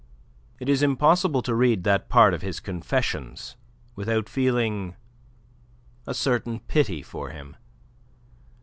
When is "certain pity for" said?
6.15-7.29